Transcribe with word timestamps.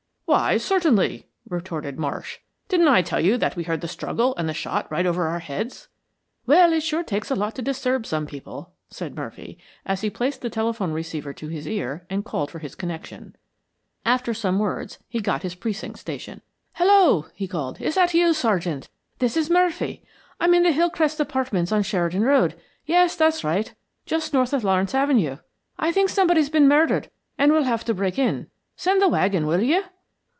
"Why 0.25 0.55
certainly," 0.55 1.27
retorted 1.49 1.99
Marsh. 1.99 2.37
"Didn't 2.69 2.87
I 2.87 3.01
tell 3.01 3.19
you 3.19 3.35
that 3.37 3.57
we 3.57 3.63
heard 3.65 3.81
the 3.81 3.87
struggle 3.89 4.33
and 4.37 4.47
the 4.47 4.53
shot 4.53 4.89
right 4.89 5.05
over 5.05 5.27
our 5.27 5.39
heads?" 5.39 5.89
"Well, 6.45 6.71
it 6.71 6.83
sure 6.83 7.03
takes 7.03 7.29
a 7.31 7.35
lot 7.35 7.53
to 7.55 7.61
disturb 7.61 8.05
some 8.05 8.25
people," 8.27 8.71
said 8.89 9.13
Murphy, 9.13 9.57
as 9.85 9.99
he 9.99 10.09
placed 10.09 10.39
the 10.39 10.49
telephone 10.49 10.93
receiver 10.93 11.33
to 11.33 11.49
his 11.49 11.67
ear 11.67 12.05
and 12.09 12.23
called 12.23 12.49
for 12.49 12.59
his 12.59 12.75
connection. 12.75 13.35
After 14.05 14.33
some 14.33 14.57
words 14.57 14.99
he 15.09 15.19
got 15.19 15.43
his 15.43 15.53
precinct 15.53 15.99
station. 15.99 16.39
"Hello!" 16.75 17.25
he 17.35 17.45
called. 17.45 17.81
"Is 17.81 17.95
that 17.95 18.13
you, 18.13 18.33
Sergeant? 18.33 18.87
This 19.19 19.35
is 19.35 19.49
Murphy. 19.49 20.01
I'm 20.39 20.53
in 20.53 20.63
the 20.63 20.71
Hillcrest 20.71 21.19
apartments 21.19 21.73
on 21.73 21.83
Sheridan 21.83 22.23
Road... 22.23 22.55
Yes, 22.85 23.17
that's 23.17 23.43
right.... 23.43 23.73
Just 24.05 24.33
north 24.33 24.53
of 24.53 24.63
Lawrence 24.63 24.95
Avenue. 24.95 25.39
I 25.77 25.91
think 25.91 26.07
somebody's 26.07 26.49
been 26.49 26.69
murdered 26.69 27.09
and 27.37 27.51
we'll 27.51 27.63
have 27.63 27.83
to 27.83 27.93
break 27.93 28.17
in. 28.17 28.47
Send 28.77 29.01
the 29.01 29.09
wagon, 29.09 29.45
will 29.45 29.61
you? 29.61 29.83